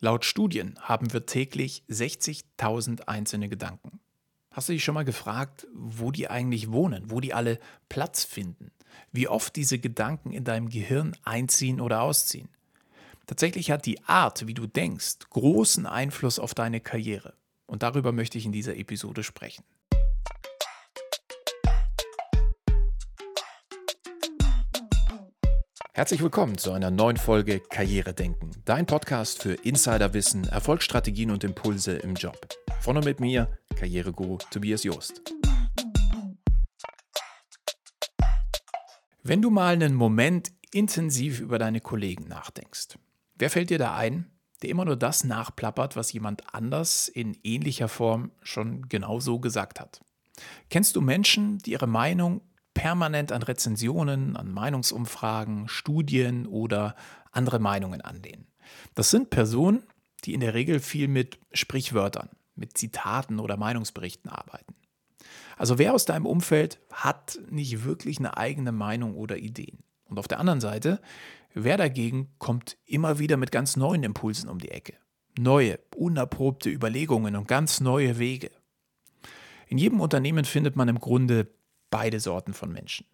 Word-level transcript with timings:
Laut 0.00 0.24
Studien 0.24 0.78
haben 0.80 1.12
wir 1.12 1.26
täglich 1.26 1.82
60.000 1.88 3.02
einzelne 3.08 3.48
Gedanken. 3.48 3.98
Hast 4.52 4.68
du 4.68 4.72
dich 4.72 4.84
schon 4.84 4.94
mal 4.94 5.04
gefragt, 5.04 5.66
wo 5.74 6.10
die 6.12 6.28
eigentlich 6.28 6.70
wohnen, 6.70 7.10
wo 7.10 7.20
die 7.20 7.34
alle 7.34 7.58
Platz 7.88 8.24
finden, 8.24 8.70
wie 9.12 9.28
oft 9.28 9.56
diese 9.56 9.78
Gedanken 9.78 10.32
in 10.32 10.44
deinem 10.44 10.68
Gehirn 10.68 11.16
einziehen 11.24 11.80
oder 11.80 12.02
ausziehen? 12.02 12.48
Tatsächlich 13.26 13.70
hat 13.70 13.86
die 13.86 14.02
Art, 14.04 14.46
wie 14.46 14.54
du 14.54 14.66
denkst, 14.66 15.18
großen 15.30 15.86
Einfluss 15.86 16.38
auf 16.38 16.54
deine 16.54 16.80
Karriere. 16.80 17.34
Und 17.66 17.82
darüber 17.82 18.12
möchte 18.12 18.38
ich 18.38 18.46
in 18.46 18.52
dieser 18.52 18.76
Episode 18.76 19.22
sprechen. 19.22 19.64
Herzlich 25.98 26.22
willkommen 26.22 26.56
zu 26.56 26.70
einer 26.70 26.92
neuen 26.92 27.16
Folge 27.16 27.58
Karriere 27.58 28.14
denken, 28.14 28.52
dein 28.64 28.86
Podcast 28.86 29.42
für 29.42 29.54
Insiderwissen, 29.54 30.44
Erfolgsstrategien 30.44 31.32
und 31.32 31.42
Impulse 31.42 31.96
im 31.96 32.14
Job. 32.14 32.38
Von 32.80 32.96
und 32.98 33.04
mit 33.04 33.18
mir, 33.18 33.58
Karriereguru 33.74 34.38
Tobias 34.52 34.84
Joost. 34.84 35.34
Wenn 39.24 39.42
du 39.42 39.50
mal 39.50 39.72
einen 39.72 39.94
Moment 39.94 40.52
intensiv 40.70 41.40
über 41.40 41.58
deine 41.58 41.80
Kollegen 41.80 42.28
nachdenkst, 42.28 42.96
wer 43.34 43.50
fällt 43.50 43.70
dir 43.70 43.78
da 43.78 43.96
ein, 43.96 44.30
der 44.62 44.70
immer 44.70 44.84
nur 44.84 44.94
das 44.94 45.24
nachplappert, 45.24 45.96
was 45.96 46.12
jemand 46.12 46.54
anders 46.54 47.08
in 47.08 47.36
ähnlicher 47.42 47.88
Form 47.88 48.30
schon 48.44 48.88
genauso 48.88 49.40
gesagt 49.40 49.80
hat? 49.80 50.00
Kennst 50.70 50.94
du 50.94 51.00
Menschen, 51.00 51.58
die 51.58 51.72
ihre 51.72 51.88
Meinung 51.88 52.42
permanent 52.78 53.32
an 53.32 53.42
Rezensionen, 53.42 54.36
an 54.36 54.52
Meinungsumfragen, 54.52 55.66
Studien 55.66 56.46
oder 56.46 56.94
andere 57.32 57.58
Meinungen 57.58 58.02
anlehnen. 58.02 58.46
Das 58.94 59.10
sind 59.10 59.30
Personen, 59.30 59.82
die 60.24 60.32
in 60.32 60.38
der 60.38 60.54
Regel 60.54 60.78
viel 60.78 61.08
mit 61.08 61.40
Sprichwörtern, 61.52 62.28
mit 62.54 62.78
Zitaten 62.78 63.40
oder 63.40 63.56
Meinungsberichten 63.56 64.30
arbeiten. 64.30 64.76
Also 65.56 65.78
wer 65.78 65.92
aus 65.92 66.04
deinem 66.04 66.24
Umfeld 66.24 66.78
hat 66.92 67.40
nicht 67.50 67.82
wirklich 67.82 68.20
eine 68.20 68.36
eigene 68.36 68.70
Meinung 68.70 69.16
oder 69.16 69.38
Ideen? 69.38 69.82
Und 70.04 70.20
auf 70.20 70.28
der 70.28 70.38
anderen 70.38 70.60
Seite, 70.60 71.00
wer 71.54 71.78
dagegen 71.78 72.28
kommt 72.38 72.76
immer 72.86 73.18
wieder 73.18 73.36
mit 73.36 73.50
ganz 73.50 73.76
neuen 73.76 74.04
Impulsen 74.04 74.48
um 74.48 74.60
die 74.60 74.70
Ecke? 74.70 74.94
Neue, 75.36 75.80
unerprobte 75.96 76.70
Überlegungen 76.70 77.34
und 77.34 77.48
ganz 77.48 77.80
neue 77.80 78.20
Wege. 78.20 78.52
In 79.66 79.78
jedem 79.78 80.00
Unternehmen 80.00 80.44
findet 80.44 80.76
man 80.76 80.86
im 80.86 81.00
Grunde 81.00 81.48
beide 81.90 82.20
Sorten 82.20 82.54
von 82.54 82.72
Menschen. 82.72 83.06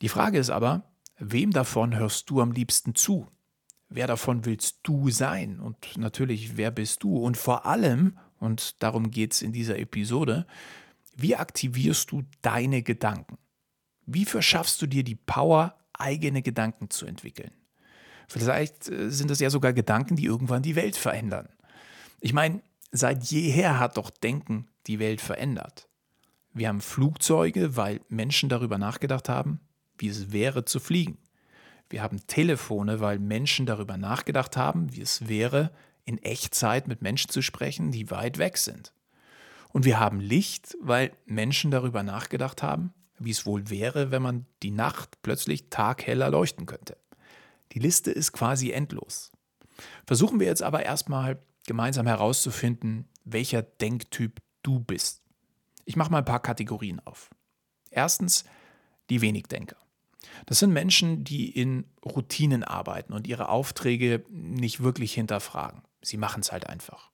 Die 0.00 0.08
Frage 0.08 0.38
ist 0.38 0.50
aber, 0.50 0.84
wem 1.18 1.50
davon 1.50 1.96
hörst 1.96 2.30
du 2.30 2.40
am 2.40 2.52
liebsten 2.52 2.94
zu? 2.94 3.28
Wer 3.88 4.06
davon 4.06 4.44
willst 4.44 4.80
du 4.82 5.10
sein? 5.10 5.60
Und 5.60 5.96
natürlich, 5.96 6.56
wer 6.56 6.70
bist 6.70 7.02
du? 7.02 7.16
Und 7.16 7.36
vor 7.36 7.66
allem, 7.66 8.18
und 8.38 8.82
darum 8.82 9.10
geht 9.10 9.32
es 9.32 9.42
in 9.42 9.52
dieser 9.52 9.78
Episode, 9.78 10.46
wie 11.16 11.34
aktivierst 11.34 12.10
du 12.12 12.22
deine 12.42 12.82
Gedanken? 12.82 13.38
Wie 14.06 14.24
verschaffst 14.24 14.80
du 14.80 14.86
dir 14.86 15.04
die 15.04 15.16
Power, 15.16 15.76
eigene 15.92 16.42
Gedanken 16.42 16.90
zu 16.90 17.06
entwickeln? 17.06 17.50
Vielleicht 18.28 18.88
äh, 18.88 19.10
sind 19.10 19.30
es 19.30 19.40
ja 19.40 19.50
sogar 19.50 19.72
Gedanken, 19.72 20.16
die 20.16 20.26
irgendwann 20.26 20.62
die 20.62 20.76
Welt 20.76 20.96
verändern. 20.96 21.48
Ich 22.20 22.32
meine, 22.32 22.62
seit 22.92 23.24
jeher 23.24 23.80
hat 23.80 23.96
doch 23.96 24.10
Denken 24.10 24.68
die 24.86 24.98
Welt 24.98 25.20
verändert. 25.20 25.87
Wir 26.58 26.66
haben 26.66 26.80
Flugzeuge, 26.80 27.76
weil 27.76 28.00
Menschen 28.08 28.48
darüber 28.48 28.78
nachgedacht 28.78 29.28
haben, 29.28 29.60
wie 29.96 30.08
es 30.08 30.32
wäre 30.32 30.64
zu 30.64 30.80
fliegen. 30.80 31.18
Wir 31.88 32.02
haben 32.02 32.26
Telefone, 32.26 32.98
weil 32.98 33.20
Menschen 33.20 33.64
darüber 33.64 33.96
nachgedacht 33.96 34.56
haben, 34.56 34.92
wie 34.92 35.02
es 35.02 35.28
wäre, 35.28 35.70
in 36.04 36.18
Echtzeit 36.18 36.88
mit 36.88 37.00
Menschen 37.00 37.30
zu 37.30 37.42
sprechen, 37.42 37.92
die 37.92 38.10
weit 38.10 38.38
weg 38.38 38.58
sind. 38.58 38.92
Und 39.68 39.84
wir 39.84 40.00
haben 40.00 40.18
Licht, 40.18 40.76
weil 40.80 41.12
Menschen 41.26 41.70
darüber 41.70 42.02
nachgedacht 42.02 42.60
haben, 42.60 42.92
wie 43.20 43.30
es 43.30 43.46
wohl 43.46 43.70
wäre, 43.70 44.10
wenn 44.10 44.22
man 44.22 44.44
die 44.64 44.72
Nacht 44.72 45.22
plötzlich 45.22 45.70
tagheller 45.70 46.28
leuchten 46.28 46.66
könnte. 46.66 46.96
Die 47.70 47.78
Liste 47.78 48.10
ist 48.10 48.32
quasi 48.32 48.72
endlos. 48.72 49.30
Versuchen 50.08 50.40
wir 50.40 50.48
jetzt 50.48 50.64
aber 50.64 50.82
erstmal 50.84 51.38
gemeinsam 51.68 52.08
herauszufinden, 52.08 53.06
welcher 53.24 53.62
Denktyp 53.62 54.40
du 54.64 54.80
bist. 54.80 55.22
Ich 55.88 55.96
mache 55.96 56.12
mal 56.12 56.18
ein 56.18 56.24
paar 56.26 56.42
Kategorien 56.42 57.00
auf. 57.06 57.30
Erstens 57.90 58.44
die 59.08 59.22
Wenigdenker. 59.22 59.78
Das 60.44 60.58
sind 60.58 60.74
Menschen, 60.74 61.24
die 61.24 61.48
in 61.48 61.86
Routinen 62.04 62.62
arbeiten 62.62 63.14
und 63.14 63.26
ihre 63.26 63.48
Aufträge 63.48 64.22
nicht 64.28 64.82
wirklich 64.82 65.14
hinterfragen. 65.14 65.80
Sie 66.02 66.18
machen 66.18 66.40
es 66.42 66.52
halt 66.52 66.66
einfach. 66.66 67.10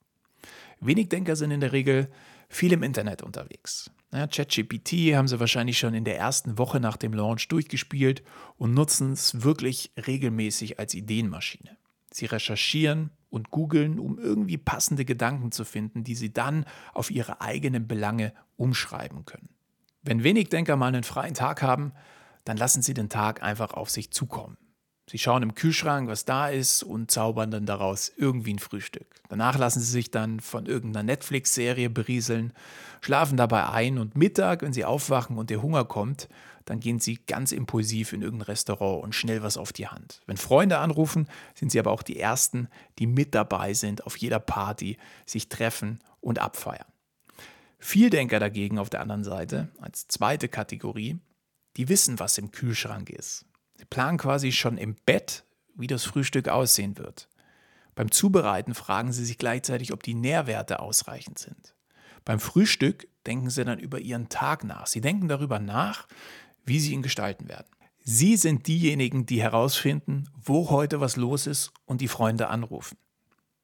Wenigdenker 0.81 1.37
sind 1.37 1.53
in 1.53 1.61
der 1.61 1.71
Regel 1.71 2.11
viel 2.49 2.73
im 2.73 2.83
Internet 2.83 3.23
unterwegs. 3.23 3.93
Ja, 4.13 4.27
ChatGPT 4.27 5.15
haben 5.15 5.29
sie 5.29 5.39
wahrscheinlich 5.39 5.79
schon 5.79 5.95
in 5.95 6.05
der 6.05 6.19
ersten 6.19 6.59
Woche 6.59 6.81
nach 6.81 6.97
dem 6.97 7.13
Launch 7.13 7.47
durchgespielt 7.47 8.25
und 8.57 8.75
nutzen 8.75 9.13
es 9.13 9.45
wirklich 9.45 9.93
regelmäßig 10.05 10.81
als 10.81 10.95
Ideenmaschine. 10.95 11.77
Sie 12.11 12.27
recherchieren 12.27 13.11
und 13.35 13.51
googeln, 13.51 13.99
um 13.99 14.19
irgendwie 14.19 14.57
passende 14.57 15.05
Gedanken 15.05 15.53
zu 15.53 15.65
finden, 15.65 16.05
die 16.05 16.15
sie 16.15 16.33
dann 16.33 16.65
auf 16.95 17.11
ihre 17.11 17.41
eigenen 17.41 17.89
Belange 17.89 18.33
umschreiben 18.57 19.25
können. 19.25 19.49
Wenn 20.03 20.23
wenig 20.23 20.49
Denker 20.49 20.77
mal 20.77 20.89
einen 20.89 21.03
freien 21.03 21.35
Tag 21.35 21.63
haben, 21.63 21.93
dann 22.45 22.57
lassen 22.57 22.83
sie 22.83 22.95
den 22.95 23.09
Tag 23.09 23.43
einfach 23.43 23.73
auf 23.73 23.91
sich 23.91 24.11
zukommen. 24.11 24.57
Sie 25.11 25.19
schauen 25.19 25.43
im 25.43 25.55
Kühlschrank, 25.55 26.09
was 26.09 26.25
da 26.25 26.49
ist 26.49 26.83
und 26.83 27.11
zaubern 27.11 27.51
dann 27.51 27.67
daraus 27.67 28.11
irgendwie 28.17 28.55
ein 28.55 28.59
Frühstück. 28.59 29.07
Danach 29.29 29.59
lassen 29.59 29.81
sie 29.81 29.91
sich 29.91 30.11
dann 30.11 30.41
von 30.41 30.65
irgendeiner 30.65 31.03
Netflix-Serie 31.03 31.91
berieseln, 31.91 32.55
schlafen 33.03 33.37
dabei 33.37 33.69
ein 33.69 33.99
und 33.99 34.17
Mittag, 34.17 34.63
wenn 34.63 34.73
sie 34.73 34.87
aufwachen 34.87 35.37
und 35.37 35.51
der 35.51 35.61
Hunger 35.61 35.85
kommt, 35.85 36.29
dann 36.65 36.81
gehen 36.81 36.99
sie 36.99 37.17
ganz 37.27 37.53
impulsiv 37.53 38.13
in 38.13 38.23
irgendein 38.23 38.47
Restaurant 38.47 39.03
und 39.03 39.15
schnell 39.15 39.43
was 39.43 39.57
auf 39.57 39.73
die 39.73 39.89
Hand. 39.89 40.21
Wenn 40.27 40.37
Freunde 40.37 40.79
anrufen, 40.79 41.29
sind 41.55 41.71
sie 41.71 41.79
aber 41.79 41.91
auch 41.91 42.03
die 42.03 42.19
Ersten, 42.19 42.69
die 42.99 43.07
mit 43.07 43.35
dabei 43.35 43.75
sind 43.75 44.07
auf 44.07 44.17
jeder 44.17 44.41
Party, 44.41 44.97
sich 45.27 45.49
treffen 45.49 46.01
und 46.21 46.39
abfeiern. 46.39 46.87
Vieldenker 47.79 48.41
dagegen 48.41 48.79
auf 48.79 48.89
der 48.89 49.03
anderen 49.03 49.25
Seite, 49.25 49.69
als 49.79 50.09
zweite 50.09 50.49
Kategorie, 50.49 51.19
die 51.77 51.89
wissen, 51.89 52.19
was 52.19 52.39
im 52.39 52.51
Kühlschrank 52.51 53.11
ist. 53.11 53.45
Sie 53.77 53.85
planen 53.85 54.17
quasi 54.17 54.53
schon 54.53 54.79
im 54.79 54.97
Bett, 55.07 55.45
wie 55.75 55.87
das 55.87 56.05
Frühstück 56.05 56.49
aussehen 56.49 56.97
wird. 56.97 57.29
Beim 57.95 58.11
Zubereiten 58.11 58.75
fragen 58.75 59.13
sie 59.13 59.25
sich 59.25 59.39
gleichzeitig, 59.39 59.93
ob 59.93 60.03
die 60.03 60.15
Nährwerte 60.15 60.81
ausreichend 60.81 61.39
sind. 61.39 61.75
Beim 62.25 62.41
Frühstück 62.41 63.07
denken 63.27 63.51
sie 63.51 63.65
dann 63.65 63.79
über 63.79 63.99
ihren 63.99 64.29
Tag 64.29 64.65
nach. 64.65 64.87
Sie 64.87 65.01
denken 65.01 65.29
darüber 65.29 65.59
nach, 65.59 66.07
wie 66.65 66.81
sie 66.81 66.93
ihn 66.93 67.03
gestalten 67.03 67.49
werden. 67.49 67.69
Sie 68.01 68.37
sind 68.37 68.67
diejenigen, 68.67 69.25
die 69.25 69.41
herausfinden, 69.41 70.29
wo 70.43 70.71
heute 70.71 71.01
was 71.01 71.17
los 71.17 71.47
ist 71.47 71.73
und 71.87 72.01
die 72.01 72.09
Freunde 72.09 72.49
anrufen. 72.49 72.99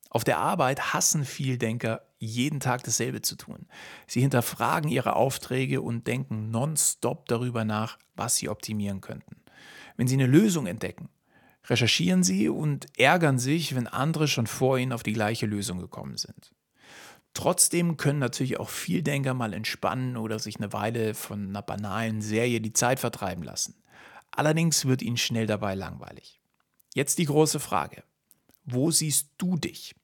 Auf 0.08 0.24
der 0.24 0.38
Arbeit 0.38 0.92
hassen 0.92 1.24
Vieldenker, 1.24 2.02
jeden 2.18 2.58
Tag 2.58 2.82
dasselbe 2.82 3.22
zu 3.22 3.36
tun. 3.36 3.66
Sie 4.06 4.20
hinterfragen 4.20 4.90
ihre 4.90 5.14
Aufträge 5.14 5.82
und 5.82 6.06
denken 6.06 6.50
nonstop 6.50 7.26
darüber 7.26 7.64
nach, 7.64 7.98
was 8.16 8.36
sie 8.36 8.48
optimieren 8.48 9.00
könnten. 9.00 9.36
Wenn 9.96 10.08
sie 10.08 10.16
eine 10.16 10.26
Lösung 10.26 10.66
entdecken, 10.66 11.10
recherchieren 11.68 12.24
sie 12.24 12.48
und 12.48 12.86
ärgern 12.98 13.38
sich, 13.38 13.74
wenn 13.74 13.86
andere 13.86 14.26
schon 14.26 14.46
vor 14.46 14.78
ihnen 14.78 14.92
auf 14.92 15.02
die 15.02 15.12
gleiche 15.12 15.46
Lösung 15.46 15.78
gekommen 15.78 16.16
sind. 16.16 16.52
Trotzdem 17.34 17.96
können 17.96 18.18
natürlich 18.18 18.58
auch 18.58 18.68
Vieldenker 18.68 19.34
mal 19.34 19.52
entspannen 19.52 20.16
oder 20.16 20.38
sich 20.38 20.56
eine 20.56 20.72
Weile 20.72 21.14
von 21.14 21.48
einer 21.48 21.62
banalen 21.62 22.22
Serie 22.22 22.60
die 22.60 22.72
Zeit 22.72 22.98
vertreiben 23.00 23.44
lassen. 23.44 23.76
Allerdings 24.30 24.84
wird 24.84 25.02
ihnen 25.02 25.16
schnell 25.16 25.46
dabei 25.46 25.74
langweilig. 25.74 26.40
Jetzt 26.94 27.18
die 27.18 27.26
große 27.26 27.60
Frage. 27.60 28.02
Wo 28.64 28.90
siehst 28.90 29.30
du 29.38 29.56
dich? 29.56 29.94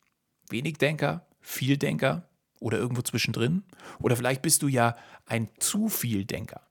Wenigdenker, 0.49 1.27
Vieldenker 1.41 2.29
oder 2.61 2.79
irgendwo 2.79 3.03
zwischendrin? 3.03 3.65
Oder 3.99 4.17
vielleicht 4.17 4.43
bist 4.43 4.63
du 4.63 4.69
ja 4.69 4.97
ein 5.27 5.49
zu 5.59 5.89
viel 5.89 6.25
Denker. 6.25 6.63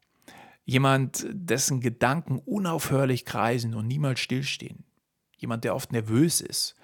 Jemand, 0.63 1.27
dessen 1.29 1.79
Gedanken 1.79 2.39
unaufhörlich 2.39 3.25
kreisen 3.25 3.75
und 3.75 3.87
niemals 3.87 4.19
stillstehen. 4.19 4.83
Jemand, 5.37 5.63
der 5.63 5.75
oft 5.75 5.91
nervös 5.91 6.41
ist, 6.41 6.75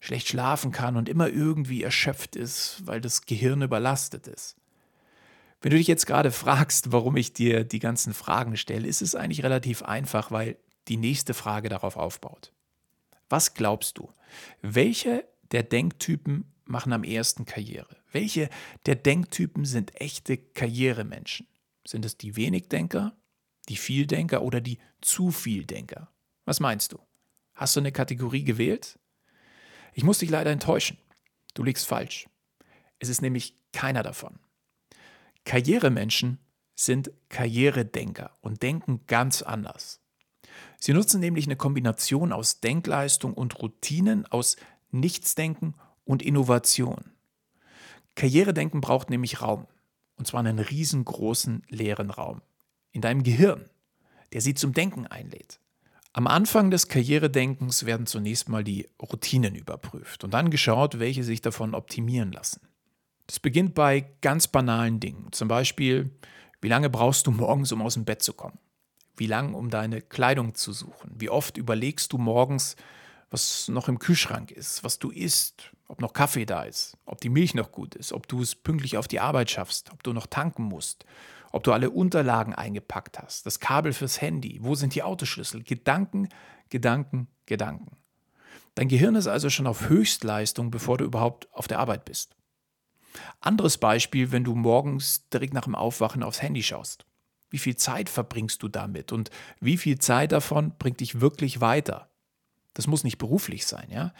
schlecht 0.00 0.28
schlafen 0.28 0.72
kann 0.72 0.96
und 0.96 1.08
immer 1.08 1.28
irgendwie 1.28 1.82
erschöpft 1.82 2.36
ist, 2.36 2.82
weil 2.86 3.00
das 3.00 3.26
Gehirn 3.26 3.62
überlastet 3.62 4.26
ist. 4.26 4.56
Wenn 5.60 5.70
du 5.70 5.76
dich 5.76 5.88
jetzt 5.88 6.06
gerade 6.06 6.30
fragst, 6.30 6.92
warum 6.92 7.16
ich 7.16 7.32
dir 7.32 7.64
die 7.64 7.80
ganzen 7.80 8.14
Fragen 8.14 8.56
stelle, 8.56 8.86
ist 8.86 9.02
es 9.02 9.14
eigentlich 9.14 9.42
relativ 9.42 9.82
einfach, 9.82 10.30
weil 10.30 10.56
die 10.86 10.96
nächste 10.96 11.34
Frage 11.34 11.68
darauf 11.68 11.96
aufbaut. 11.96 12.52
Was 13.28 13.54
glaubst 13.54 13.98
du? 13.98 14.12
Welche 14.62 15.24
der 15.50 15.64
Denktypen 15.64 16.52
machen 16.64 16.92
am 16.92 17.02
ehesten 17.02 17.44
Karriere? 17.44 17.96
Welche 18.12 18.48
der 18.86 18.94
Denktypen 18.94 19.64
sind 19.64 20.00
echte 20.00 20.36
Karrieremenschen? 20.36 21.46
Sind 21.86 22.04
es 22.04 22.16
die 22.16 22.36
Wenigdenker, 22.36 23.16
die 23.68 23.76
Vieldenker 23.76 24.42
oder 24.42 24.60
die 24.60 24.78
zu 25.00 25.30
Vieldenker? 25.30 26.10
Was 26.44 26.60
meinst 26.60 26.92
du? 26.92 26.98
Hast 27.54 27.74
du 27.74 27.80
eine 27.80 27.92
Kategorie 27.92 28.44
gewählt? 28.44 28.98
Ich 29.92 30.04
muss 30.04 30.18
dich 30.18 30.30
leider 30.30 30.50
enttäuschen. 30.50 30.98
Du 31.54 31.62
liegst 31.64 31.86
falsch. 31.86 32.28
Es 32.98 33.08
ist 33.08 33.22
nämlich 33.22 33.54
keiner 33.72 34.02
davon. 34.02 34.38
Karrieremenschen 35.44 36.38
sind 36.74 37.10
Karrieredenker 37.28 38.36
und 38.40 38.62
denken 38.62 39.06
ganz 39.06 39.42
anders. 39.42 40.00
Sie 40.78 40.92
nutzen 40.92 41.20
nämlich 41.20 41.46
eine 41.46 41.56
Kombination 41.56 42.32
aus 42.32 42.60
Denkleistung 42.60 43.34
und 43.34 43.60
Routinen, 43.60 44.26
aus 44.26 44.56
Nichtsdenken 44.90 45.74
und 46.04 46.22
Innovation. 46.22 47.12
Karrieredenken 48.14 48.80
braucht 48.80 49.10
nämlich 49.10 49.42
Raum. 49.42 49.66
Und 50.16 50.26
zwar 50.26 50.40
einen 50.40 50.58
riesengroßen 50.58 51.62
leeren 51.68 52.10
Raum. 52.10 52.42
In 52.90 53.00
deinem 53.00 53.22
Gehirn, 53.22 53.70
der 54.32 54.40
sie 54.40 54.54
zum 54.54 54.72
Denken 54.72 55.06
einlädt. 55.06 55.60
Am 56.18 56.26
Anfang 56.26 56.72
des 56.72 56.88
Karrieredenkens 56.88 57.86
werden 57.86 58.08
zunächst 58.08 58.48
mal 58.48 58.64
die 58.64 58.88
Routinen 59.00 59.54
überprüft 59.54 60.24
und 60.24 60.34
dann 60.34 60.50
geschaut, 60.50 60.98
welche 60.98 61.22
sich 61.22 61.42
davon 61.42 61.76
optimieren 61.76 62.32
lassen. 62.32 62.66
Das 63.28 63.38
beginnt 63.38 63.76
bei 63.76 64.04
ganz 64.20 64.48
banalen 64.48 64.98
Dingen. 64.98 65.28
Zum 65.30 65.46
Beispiel, 65.46 66.10
wie 66.60 66.66
lange 66.66 66.90
brauchst 66.90 67.28
du 67.28 67.30
morgens, 67.30 67.70
um 67.70 67.82
aus 67.82 67.94
dem 67.94 68.04
Bett 68.04 68.20
zu 68.20 68.32
kommen? 68.32 68.58
Wie 69.16 69.28
lange, 69.28 69.56
um 69.56 69.70
deine 69.70 70.02
Kleidung 70.02 70.56
zu 70.56 70.72
suchen? 70.72 71.12
Wie 71.14 71.30
oft 71.30 71.56
überlegst 71.56 72.12
du 72.12 72.18
morgens, 72.18 72.74
was 73.30 73.68
noch 73.68 73.86
im 73.86 74.00
Kühlschrank 74.00 74.50
ist, 74.50 74.82
was 74.82 74.98
du 74.98 75.10
isst, 75.10 75.70
ob 75.86 76.00
noch 76.00 76.14
Kaffee 76.14 76.46
da 76.46 76.64
ist, 76.64 76.96
ob 77.04 77.20
die 77.20 77.28
Milch 77.28 77.54
noch 77.54 77.70
gut 77.70 77.94
ist, 77.94 78.12
ob 78.12 78.26
du 78.26 78.42
es 78.42 78.56
pünktlich 78.56 78.96
auf 78.96 79.06
die 79.06 79.20
Arbeit 79.20 79.52
schaffst, 79.52 79.92
ob 79.92 80.02
du 80.02 80.12
noch 80.12 80.26
tanken 80.26 80.64
musst, 80.64 81.04
ob 81.52 81.64
du 81.64 81.72
alle 81.72 81.90
Unterlagen 81.90 82.54
eingepackt 82.54 83.18
hast, 83.18 83.46
das 83.46 83.60
Kabel 83.60 83.92
fürs 83.92 84.20
Handy, 84.20 84.58
wo 84.62 84.74
sind 84.74 84.94
die 84.94 85.02
Autoschlüssel? 85.02 85.62
Gedanken, 85.62 86.28
Gedanken, 86.68 87.28
Gedanken. 87.46 87.96
Dein 88.74 88.88
Gehirn 88.88 89.16
ist 89.16 89.26
also 89.26 89.50
schon 89.50 89.66
auf 89.66 89.88
Höchstleistung, 89.88 90.70
bevor 90.70 90.98
du 90.98 91.04
überhaupt 91.04 91.52
auf 91.52 91.66
der 91.66 91.80
Arbeit 91.80 92.04
bist. 92.04 92.36
Anderes 93.40 93.78
Beispiel, 93.78 94.30
wenn 94.30 94.44
du 94.44 94.54
morgens 94.54 95.28
direkt 95.30 95.54
nach 95.54 95.64
dem 95.64 95.74
Aufwachen 95.74 96.22
aufs 96.22 96.42
Handy 96.42 96.62
schaust. 96.62 97.04
Wie 97.50 97.58
viel 97.58 97.76
Zeit 97.76 98.08
verbringst 98.08 98.62
du 98.62 98.68
damit 98.68 99.10
und 99.10 99.30
wie 99.58 99.78
viel 99.78 99.98
Zeit 99.98 100.32
davon 100.32 100.74
bringt 100.78 101.00
dich 101.00 101.20
wirklich 101.20 101.60
weiter? 101.60 102.10
Das 102.74 102.86
muss 102.86 103.04
nicht 103.04 103.18
beruflich 103.18 103.66
sein, 103.66 103.88
ja? 103.90 104.12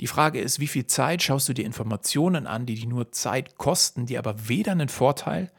Die 0.00 0.06
Frage 0.06 0.40
ist, 0.40 0.58
wie 0.58 0.66
viel 0.66 0.86
Zeit 0.86 1.22
schaust 1.22 1.48
du 1.48 1.52
dir 1.52 1.64
Informationen 1.64 2.46
an, 2.46 2.66
die 2.66 2.74
dich 2.74 2.86
nur 2.86 3.12
Zeit 3.12 3.56
kosten, 3.56 4.06
die 4.06 4.18
aber 4.18 4.48
weder 4.48 4.72
einen 4.72 4.88
Vorteil 4.88 5.52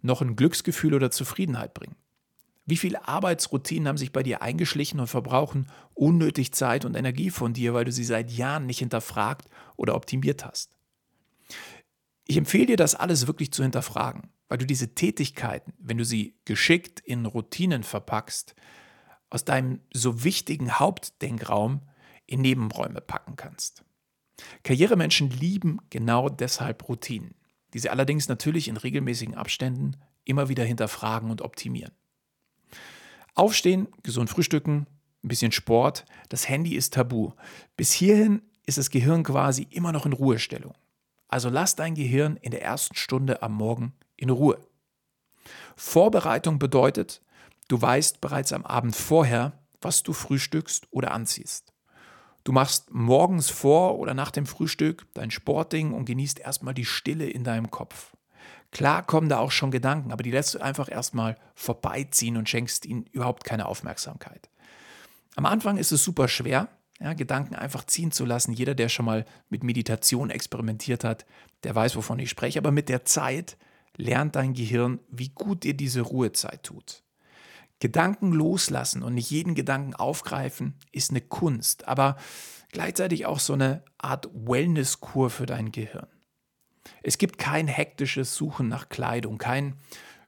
noch 0.00 0.22
ein 0.22 0.36
Glücksgefühl 0.36 0.94
oder 0.94 1.10
Zufriedenheit 1.10 1.74
bringen? 1.74 1.96
Wie 2.66 2.76
viele 2.76 3.08
Arbeitsroutinen 3.08 3.88
haben 3.88 3.96
sich 3.96 4.12
bei 4.12 4.22
dir 4.22 4.42
eingeschlichen 4.42 5.00
und 5.00 5.06
verbrauchen 5.06 5.68
unnötig 5.94 6.52
Zeit 6.52 6.84
und 6.84 6.96
Energie 6.96 7.30
von 7.30 7.54
dir, 7.54 7.72
weil 7.72 7.86
du 7.86 7.92
sie 7.92 8.04
seit 8.04 8.30
Jahren 8.30 8.66
nicht 8.66 8.80
hinterfragt 8.80 9.48
oder 9.76 9.94
optimiert 9.94 10.44
hast? 10.44 10.76
Ich 12.26 12.36
empfehle 12.36 12.66
dir, 12.66 12.76
das 12.76 12.94
alles 12.94 13.26
wirklich 13.26 13.52
zu 13.52 13.62
hinterfragen, 13.62 14.28
weil 14.48 14.58
du 14.58 14.66
diese 14.66 14.94
Tätigkeiten, 14.94 15.72
wenn 15.78 15.96
du 15.96 16.04
sie 16.04 16.34
geschickt 16.44 17.00
in 17.00 17.24
Routinen 17.24 17.84
verpackst, 17.84 18.54
aus 19.30 19.46
deinem 19.46 19.80
so 19.94 20.24
wichtigen 20.24 20.78
Hauptdenkraum 20.78 21.88
in 22.26 22.42
Nebenräume 22.42 23.00
packen 23.00 23.36
kannst. 23.36 23.82
Karrieremenschen 24.62 25.30
lieben 25.30 25.78
genau 25.88 26.28
deshalb 26.28 26.86
Routinen, 26.86 27.34
die 27.74 27.78
sie 27.78 27.90
allerdings 27.90 28.28
natürlich 28.28 28.68
in 28.68 28.76
regelmäßigen 28.76 29.34
Abständen 29.34 29.96
immer 30.24 30.48
wieder 30.48 30.64
hinterfragen 30.64 31.30
und 31.30 31.42
optimieren. 31.42 31.92
Aufstehen, 33.34 33.88
gesund 34.02 34.30
frühstücken, 34.30 34.86
ein 35.22 35.28
bisschen 35.28 35.52
Sport, 35.52 36.04
das 36.28 36.48
Handy 36.48 36.74
ist 36.74 36.94
tabu. 36.94 37.32
Bis 37.76 37.92
hierhin 37.92 38.42
ist 38.66 38.78
das 38.78 38.90
Gehirn 38.90 39.22
quasi 39.22 39.66
immer 39.70 39.92
noch 39.92 40.06
in 40.06 40.12
Ruhestellung. 40.12 40.74
Also 41.28 41.48
lass 41.48 41.76
dein 41.76 41.94
Gehirn 41.94 42.36
in 42.36 42.50
der 42.50 42.62
ersten 42.62 42.94
Stunde 42.94 43.42
am 43.42 43.54
Morgen 43.54 43.92
in 44.16 44.30
Ruhe. 44.30 44.58
Vorbereitung 45.76 46.58
bedeutet, 46.58 47.22
du 47.68 47.80
weißt 47.80 48.20
bereits 48.20 48.52
am 48.52 48.64
Abend 48.64 48.96
vorher, 48.96 49.58
was 49.80 50.02
du 50.02 50.12
frühstückst 50.12 50.88
oder 50.90 51.12
anziehst. 51.12 51.72
Du 52.48 52.54
machst 52.54 52.90
morgens 52.90 53.50
vor 53.50 53.98
oder 53.98 54.14
nach 54.14 54.30
dem 54.30 54.46
Frühstück 54.46 55.06
dein 55.12 55.30
Sportding 55.30 55.92
und 55.92 56.06
genießt 56.06 56.38
erstmal 56.38 56.72
die 56.72 56.86
Stille 56.86 57.28
in 57.28 57.44
deinem 57.44 57.70
Kopf. 57.70 58.16
Klar 58.70 59.02
kommen 59.02 59.28
da 59.28 59.36
auch 59.38 59.50
schon 59.50 59.70
Gedanken, 59.70 60.12
aber 60.12 60.22
die 60.22 60.30
lässt 60.30 60.54
du 60.54 60.60
einfach 60.60 60.90
erstmal 60.90 61.36
vorbeiziehen 61.54 62.38
und 62.38 62.48
schenkst 62.48 62.86
ihnen 62.86 63.04
überhaupt 63.12 63.44
keine 63.44 63.66
Aufmerksamkeit. 63.66 64.48
Am 65.36 65.44
Anfang 65.44 65.76
ist 65.76 65.92
es 65.92 66.02
super 66.02 66.26
schwer, 66.26 66.68
ja, 66.98 67.12
Gedanken 67.12 67.54
einfach 67.54 67.84
ziehen 67.84 68.12
zu 68.12 68.24
lassen. 68.24 68.54
Jeder, 68.54 68.74
der 68.74 68.88
schon 68.88 69.04
mal 69.04 69.26
mit 69.50 69.62
Meditation 69.62 70.30
experimentiert 70.30 71.04
hat, 71.04 71.26
der 71.64 71.74
weiß, 71.74 71.96
wovon 71.96 72.18
ich 72.18 72.30
spreche. 72.30 72.60
Aber 72.60 72.72
mit 72.72 72.88
der 72.88 73.04
Zeit 73.04 73.58
lernt 73.98 74.36
dein 74.36 74.54
Gehirn, 74.54 75.00
wie 75.10 75.28
gut 75.28 75.64
dir 75.64 75.74
diese 75.74 76.00
Ruhezeit 76.00 76.62
tut. 76.62 77.02
Gedanken 77.80 78.32
loslassen 78.32 79.02
und 79.02 79.14
nicht 79.14 79.30
jeden 79.30 79.54
Gedanken 79.54 79.94
aufgreifen, 79.94 80.74
ist 80.92 81.10
eine 81.10 81.20
Kunst, 81.20 81.86
aber 81.86 82.16
gleichzeitig 82.72 83.26
auch 83.26 83.38
so 83.38 83.52
eine 83.52 83.84
Art 83.98 84.28
Wellness-Kur 84.32 85.30
für 85.30 85.46
dein 85.46 85.70
Gehirn. 85.70 86.08
Es 87.02 87.18
gibt 87.18 87.38
kein 87.38 87.68
hektisches 87.68 88.34
Suchen 88.34 88.68
nach 88.68 88.88
Kleidung, 88.88 89.38
kein 89.38 89.76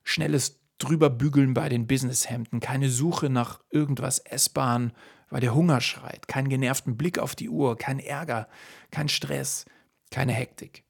schnelles 0.05 0.61
Drüberbügeln 0.79 1.55
bei 1.55 1.69
den 1.69 1.87
Businesshemden, 1.87 2.61
keine 2.61 2.88
Suche 2.88 3.29
nach 3.29 3.61
irgendwas 3.70 4.19
Essbaren, 4.19 4.93
weil 5.29 5.41
der 5.41 5.55
Hunger 5.55 5.81
schreit, 5.81 6.29
keinen 6.29 6.49
genervten 6.49 6.97
Blick 6.97 7.19
auf 7.19 7.35
die 7.35 7.49
Uhr, 7.49 7.76
kein 7.76 7.99
Ärger, 7.99 8.49
kein 8.91 9.08
Stress, 9.08 9.67
keine 10.11 10.32
Hektik. 10.32 10.85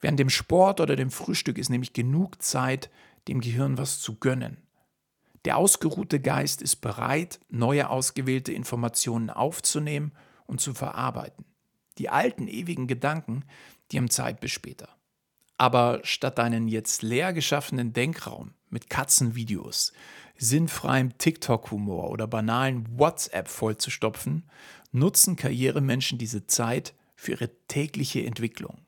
Während 0.00 0.18
dem 0.18 0.30
Sport 0.30 0.80
oder 0.80 0.96
dem 0.96 1.10
Frühstück 1.10 1.58
ist 1.58 1.70
nämlich 1.70 1.92
genug 1.92 2.42
Zeit, 2.42 2.90
dem 3.28 3.40
Gehirn 3.40 3.78
was 3.78 4.00
zu 4.00 4.16
gönnen. 4.18 4.58
Der 5.44 5.56
ausgeruhte 5.56 6.20
Geist 6.20 6.62
ist 6.62 6.76
bereit, 6.76 7.40
neue 7.48 7.90
ausgewählte 7.90 8.52
Informationen 8.52 9.30
aufzunehmen 9.30 10.12
und 10.46 10.60
zu 10.60 10.72
verarbeiten. 10.72 11.44
Die 11.98 12.08
alten 12.08 12.46
ewigen 12.48 12.86
Gedanken, 12.86 13.44
die 13.90 13.98
haben 13.98 14.10
Zeit 14.10 14.40
bis 14.40 14.52
später. 14.52 14.88
Aber 15.58 16.00
statt 16.04 16.38
deinen 16.38 16.68
jetzt 16.68 17.02
leer 17.02 17.32
geschaffenen 17.32 17.92
Denkraum 17.92 18.54
mit 18.70 18.88
Katzenvideos, 18.88 19.92
sinnfreiem 20.36 21.18
TikTok-Humor 21.18 22.10
oder 22.10 22.26
banalen 22.26 22.98
WhatsApp 22.98 23.48
vollzustopfen, 23.48 24.48
nutzen 24.92 25.36
Karrieremenschen 25.36 26.18
diese 26.18 26.46
Zeit 26.46 26.94
für 27.14 27.32
ihre 27.32 27.50
tägliche 27.68 28.24
Entwicklung. 28.24 28.78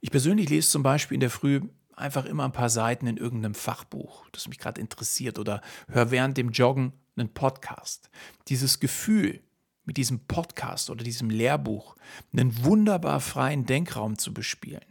Ich 0.00 0.10
persönlich 0.10 0.48
lese 0.48 0.68
zum 0.68 0.82
Beispiel 0.82 1.16
in 1.16 1.20
der 1.20 1.30
Früh 1.30 1.62
einfach 1.98 2.24
immer 2.24 2.44
ein 2.44 2.52
paar 2.52 2.70
Seiten 2.70 3.06
in 3.06 3.16
irgendeinem 3.16 3.54
Fachbuch, 3.54 4.26
das 4.32 4.48
mich 4.48 4.58
gerade 4.58 4.80
interessiert, 4.80 5.38
oder 5.38 5.60
höre 5.88 6.10
während 6.10 6.36
dem 6.36 6.50
Joggen 6.50 6.92
einen 7.16 7.32
Podcast. 7.32 8.10
Dieses 8.48 8.80
Gefühl, 8.80 9.42
mit 9.84 9.96
diesem 9.96 10.26
Podcast 10.26 10.90
oder 10.90 11.02
diesem 11.02 11.30
Lehrbuch 11.30 11.96
einen 12.32 12.64
wunderbar 12.64 13.20
freien 13.20 13.64
Denkraum 13.64 14.18
zu 14.18 14.34
bespielen, 14.34 14.84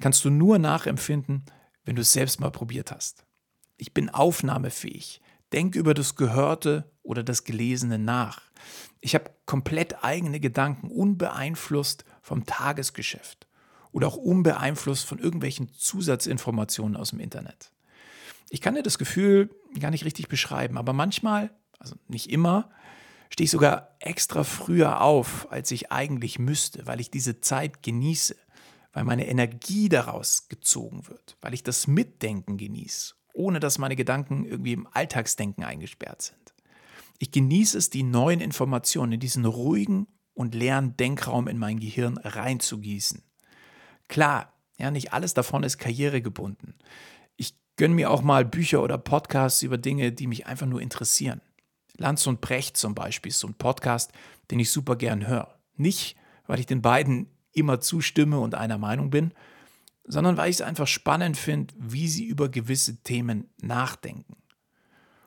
kannst 0.00 0.24
du 0.24 0.30
nur 0.30 0.58
nachempfinden, 0.58 1.44
wenn 1.84 1.96
du 1.96 2.02
es 2.02 2.12
selbst 2.12 2.40
mal 2.40 2.50
probiert 2.50 2.90
hast. 2.90 3.24
Ich 3.76 3.92
bin 3.92 4.08
aufnahmefähig. 4.10 5.20
Denk 5.52 5.74
über 5.74 5.92
das 5.92 6.16
Gehörte 6.16 6.90
oder 7.02 7.22
das 7.22 7.44
Gelesene 7.44 7.98
nach. 7.98 8.40
Ich 9.00 9.14
habe 9.14 9.30
komplett 9.44 10.02
eigene 10.02 10.40
Gedanken, 10.40 10.90
unbeeinflusst 10.90 12.06
vom 12.22 12.46
Tagesgeschäft 12.46 13.46
oder 13.92 14.08
auch 14.08 14.16
unbeeinflusst 14.16 15.04
von 15.04 15.18
irgendwelchen 15.18 15.72
Zusatzinformationen 15.72 16.96
aus 16.96 17.10
dem 17.10 17.20
Internet. 17.20 17.70
Ich 18.50 18.60
kann 18.60 18.74
dir 18.74 18.82
das 18.82 18.98
Gefühl 18.98 19.50
gar 19.78 19.90
nicht 19.90 20.04
richtig 20.04 20.28
beschreiben, 20.28 20.76
aber 20.76 20.92
manchmal, 20.92 21.50
also 21.78 21.94
nicht 22.08 22.30
immer, 22.30 22.70
stehe 23.30 23.44
ich 23.44 23.50
sogar 23.50 23.96
extra 23.98 24.44
früher 24.44 25.00
auf, 25.00 25.50
als 25.50 25.70
ich 25.70 25.92
eigentlich 25.92 26.38
müsste, 26.38 26.86
weil 26.86 27.00
ich 27.00 27.10
diese 27.10 27.40
Zeit 27.40 27.82
genieße, 27.82 28.36
weil 28.92 29.04
meine 29.04 29.26
Energie 29.26 29.88
daraus 29.88 30.48
gezogen 30.48 31.08
wird, 31.08 31.36
weil 31.40 31.54
ich 31.54 31.62
das 31.62 31.86
Mitdenken 31.86 32.58
genieße 32.58 33.14
ohne 33.34 33.60
dass 33.60 33.78
meine 33.78 33.96
Gedanken 33.96 34.44
irgendwie 34.44 34.72
im 34.72 34.86
Alltagsdenken 34.90 35.64
eingesperrt 35.64 36.22
sind. 36.22 36.54
Ich 37.18 37.30
genieße 37.30 37.78
es, 37.78 37.90
die 37.90 38.02
neuen 38.02 38.40
Informationen 38.40 39.12
in 39.12 39.20
diesen 39.20 39.44
ruhigen 39.44 40.06
und 40.34 40.54
leeren 40.54 40.96
Denkraum 40.96 41.48
in 41.48 41.58
mein 41.58 41.78
Gehirn 41.78 42.18
reinzugießen. 42.18 43.22
Klar, 44.12 44.52
ja, 44.76 44.90
nicht 44.90 45.14
alles 45.14 45.32
davon 45.32 45.62
ist 45.62 45.78
karrieregebunden. 45.78 46.74
Ich 47.36 47.54
gönne 47.76 47.94
mir 47.94 48.10
auch 48.10 48.20
mal 48.20 48.44
Bücher 48.44 48.82
oder 48.82 48.98
Podcasts 48.98 49.62
über 49.62 49.78
Dinge, 49.78 50.12
die 50.12 50.26
mich 50.26 50.44
einfach 50.46 50.66
nur 50.66 50.82
interessieren. 50.82 51.40
Lanz 51.96 52.26
und 52.26 52.42
Brecht 52.42 52.76
zum 52.76 52.94
Beispiel 52.94 53.30
ist 53.30 53.38
so 53.38 53.48
ein 53.48 53.54
Podcast, 53.54 54.12
den 54.50 54.60
ich 54.60 54.70
super 54.70 54.96
gern 54.96 55.26
höre. 55.26 55.58
Nicht, 55.76 56.16
weil 56.46 56.60
ich 56.60 56.66
den 56.66 56.82
beiden 56.82 57.26
immer 57.52 57.80
zustimme 57.80 58.38
und 58.38 58.54
einer 58.54 58.76
Meinung 58.76 59.08
bin, 59.08 59.32
sondern 60.04 60.36
weil 60.36 60.50
ich 60.50 60.56
es 60.56 60.62
einfach 60.62 60.88
spannend 60.88 61.38
finde, 61.38 61.72
wie 61.78 62.06
sie 62.06 62.26
über 62.26 62.50
gewisse 62.50 63.02
Themen 63.02 63.48
nachdenken. 63.62 64.36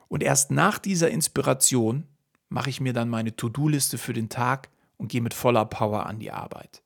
Und 0.10 0.22
erst 0.22 0.51
nach 0.51 0.77
dieser 0.77 1.10
Inspiration 1.10 2.04
mache 2.50 2.70
ich 2.70 2.82
mir 2.82 2.94
dann 2.94 3.10
meine 3.10 3.36
To-Do-Liste 3.36 3.98
für 3.98 4.13
den 4.13 4.30
Tag 4.30 4.70
und 4.98 5.08
gehe 5.08 5.22
mit 5.22 5.34
voller 5.34 5.65
Power 5.65 6.06
an 6.06 6.20
die 6.20 6.32
Arbeit. 6.32 6.84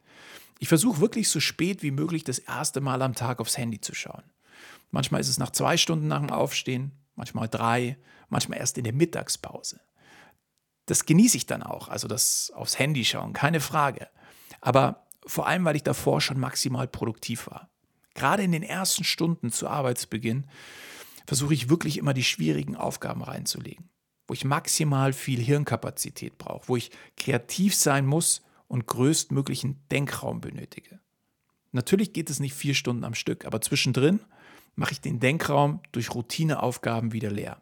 Ich 0.60 0.68
versuche 0.68 1.00
wirklich 1.00 1.30
so 1.30 1.40
spät 1.40 1.82
wie 1.82 1.92
möglich 1.92 2.26
das 2.26 2.38
erste 2.38 2.82
Mal 2.82 3.02
am 3.02 3.16
Tag 3.16 3.40
aufs 3.40 3.58
Handy 3.58 3.80
zu 3.80 3.96
schauen. 3.96 4.24
Manchmal 4.92 5.22
ist 5.22 5.30
es 5.30 5.40
nach 5.40 5.52
zwei 5.52 5.78
Stunden 5.78 6.08
nach 6.08 6.20
dem 6.20 6.30
Aufstehen, 6.30 6.92
manchmal 7.16 7.48
drei, 7.48 7.98
manchmal 8.28 8.60
erst 8.60 8.78
in 8.78 8.84
der 8.84 8.94
Mittagspause. 8.94 9.80
Das 10.86 11.06
genieße 11.06 11.38
ich 11.38 11.46
dann 11.46 11.64
auch, 11.64 11.88
also 11.88 12.08
das 12.08 12.52
aufs 12.54 12.78
Handy 12.78 13.06
schauen, 13.06 13.32
keine 13.32 13.62
Frage. 13.62 14.10
Aber 14.60 15.08
vor 15.26 15.48
allem, 15.48 15.64
weil 15.64 15.78
ich 15.78 15.84
davor 15.84 16.20
schon 16.20 16.40
maximal 16.40 16.88
produktiv 16.88 17.48
war. 17.48 17.70
Gerade 18.14 18.44
in 18.44 18.52
den 18.52 18.64
ersten 18.64 19.06
Stunden 19.06 19.52
zu 19.52 19.68
Arbeitsbeginn 19.68 20.48
versuche 21.26 21.54
ich 21.54 21.70
wirklich 21.70 21.98
immer 21.98 22.14
die 22.14 22.24
schwierigen 22.24 22.76
Aufgaben 22.76 23.24
reinzulegen, 23.24 23.90
wo 24.28 24.34
ich 24.34 24.44
maximal 24.44 25.14
viel 25.14 25.40
Hirnkapazität 25.40 26.38
brauche, 26.38 26.68
wo 26.68 26.76
ich 26.76 26.92
kreativ 27.16 27.76
sein 27.76 28.06
muss 28.06 28.42
und 28.70 28.88
größtmöglichen 28.88 29.84
Denkraum 29.92 30.40
benötige. 30.40 31.02
Natürlich 31.74 32.14
geht 32.14 32.30
es 32.30 32.40
nicht 32.40 32.54
vier 32.54 32.74
Stunden 32.74 33.04
am 33.04 33.14
Stück, 33.14 33.46
aber 33.46 33.60
zwischendrin 33.60 34.22
mache 34.76 34.94
ich 34.94 35.02
den 35.02 35.20
Denkraum 35.20 35.82
durch 35.92 36.16
Routineaufgaben 36.16 37.12
wieder 37.12 37.32
leer. 37.32 37.62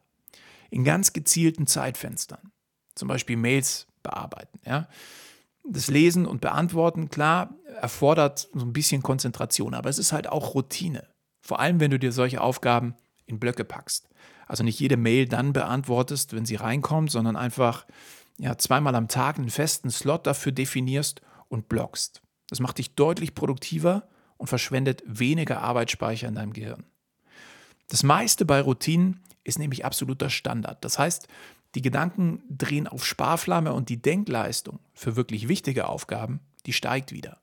In 0.70 0.84
ganz 0.84 1.14
gezielten 1.14 1.66
Zeitfenstern. 1.66 2.52
Zum 2.94 3.08
Beispiel 3.08 3.38
Mails 3.38 3.88
bearbeiten. 4.04 4.60
Ja? 4.66 4.88
Das 5.64 5.88
Lesen 5.88 6.26
und 6.26 6.42
Beantworten, 6.42 7.10
klar, 7.10 7.56
erfordert 7.82 8.50
so 8.54 8.66
ein 8.66 8.74
bisschen 8.74 9.02
Konzentration, 9.02 9.74
aber 9.74 9.90
es 9.90 9.98
ist 9.98 10.12
halt 10.12 10.28
auch 10.28 10.54
Routine. 10.56 11.08
Vor 11.42 11.60
allem, 11.60 11.80
wenn 11.80 11.92
du 11.92 12.00
dir 12.00 12.12
solche 12.12 12.42
Aufgaben 12.42 12.96
in 13.26 13.40
Blöcke 13.40 13.64
packst. 13.64 14.10
Also 14.46 14.64
nicht 14.64 14.80
jede 14.80 14.98
Mail 14.98 15.28
dann 15.28 15.54
beantwortest, 15.54 16.34
wenn 16.34 16.46
sie 16.46 16.56
reinkommt, 16.56 17.12
sondern 17.12 17.36
einfach 17.36 17.86
ja, 18.39 18.58
zweimal 18.58 18.96
am 18.96 19.08
Tag 19.08 19.38
einen 19.38 19.50
festen 19.50 19.89
Slot 19.89 20.27
dafür 20.27 20.51
definierst 20.51 21.22
und 21.50 21.70
blockst. 21.70 22.22
Das 22.50 22.60
macht 22.60 22.77
dich 22.77 22.96
deutlich 22.96 23.36
produktiver 23.36 24.08
und 24.38 24.48
verschwendet 24.48 25.03
weniger 25.06 25.62
Arbeitsspeicher 25.62 26.27
in 26.27 26.36
deinem 26.36 26.53
Gehirn. 26.53 26.86
Das 27.88 28.03
meiste 28.03 28.46
bei 28.46 28.62
Routinen 28.62 29.22
ist 29.44 29.60
nämlich 29.60 29.86
absoluter 29.86 30.29
Standard. 30.29 30.84
Das 30.84 31.00
heißt, 31.00 31.27
die 31.75 31.82
Gedanken 31.82 32.44
drehen 32.50 32.88
auf 32.88 33.06
Sparflamme 33.06 33.74
und 33.74 33.89
die 33.89 34.01
Denkleistung 34.01 34.79
für 34.94 35.15
wirklich 35.15 35.48
wichtige 35.48 35.88
Aufgaben, 35.88 36.39
die 36.65 36.74
steigt 36.74 37.12
wieder. 37.12 37.41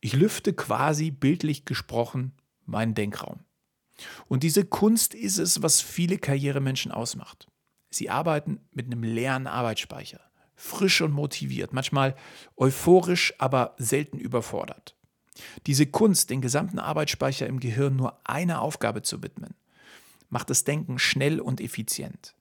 Ich 0.00 0.14
lüfte 0.14 0.52
quasi 0.52 1.10
bildlich 1.10 1.64
gesprochen 1.64 2.32
meinen 2.64 2.94
Denkraum. 2.94 3.40
Und 4.26 4.42
diese 4.42 4.64
Kunst 4.64 5.14
ist 5.14 5.38
es, 5.38 5.62
was 5.62 5.80
viele 5.80 6.18
Karrieremenschen 6.18 6.90
ausmacht. 6.90 7.46
Sie 7.94 8.10
arbeiten 8.10 8.60
mit 8.72 8.86
einem 8.86 9.02
leeren 9.02 9.46
Arbeitsspeicher, 9.46 10.20
frisch 10.54 11.00
und 11.02 11.12
motiviert, 11.12 11.72
manchmal 11.72 12.16
euphorisch, 12.56 13.34
aber 13.38 13.74
selten 13.78 14.18
überfordert. 14.18 14.96
Diese 15.66 15.86
Kunst, 15.86 16.30
den 16.30 16.40
gesamten 16.40 16.78
Arbeitsspeicher 16.78 17.46
im 17.46 17.60
Gehirn 17.60 17.96
nur 17.96 18.18
einer 18.24 18.60
Aufgabe 18.62 19.02
zu 19.02 19.22
widmen, 19.22 19.54
macht 20.28 20.50
das 20.50 20.64
Denken 20.64 20.98
schnell 20.98 21.40
und 21.40 21.60
effizient. 21.60 22.34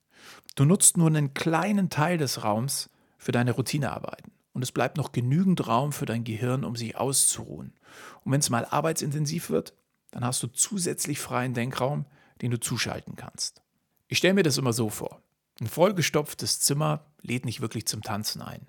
Du 0.55 0.65
nutzt 0.65 0.97
nur 0.97 1.07
einen 1.07 1.33
kleinen 1.33 1.89
Teil 1.89 2.17
des 2.17 2.43
Raums 2.43 2.89
für 3.17 3.31
deine 3.31 3.51
Routinearbeiten 3.51 4.31
und 4.53 4.61
es 4.61 4.71
bleibt 4.71 4.97
noch 4.97 5.11
genügend 5.11 5.67
Raum 5.67 5.91
für 5.91 6.05
dein 6.05 6.23
Gehirn, 6.23 6.63
um 6.63 6.75
sich 6.75 6.95
auszuruhen. 6.95 7.73
Und 8.23 8.31
wenn 8.31 8.39
es 8.39 8.49
mal 8.49 8.65
arbeitsintensiv 8.65 9.49
wird, 9.49 9.73
dann 10.11 10.25
hast 10.25 10.43
du 10.43 10.47
zusätzlich 10.47 11.19
freien 11.19 11.53
Denkraum, 11.53 12.05
den 12.41 12.51
du 12.51 12.59
zuschalten 12.59 13.15
kannst. 13.15 13.61
Ich 14.07 14.17
stelle 14.17 14.33
mir 14.33 14.43
das 14.43 14.57
immer 14.57 14.73
so 14.73 14.89
vor. 14.89 15.21
Ein 15.61 15.67
vollgestopftes 15.67 16.59
Zimmer 16.59 17.05
lädt 17.21 17.45
nicht 17.45 17.61
wirklich 17.61 17.85
zum 17.85 18.01
Tanzen 18.01 18.41
ein. 18.41 18.65